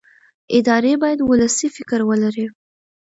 ادارې 0.57 0.93
باید 1.03 1.19
ولسي 1.29 1.67
فکر 1.77 1.99
ولري 2.09 2.45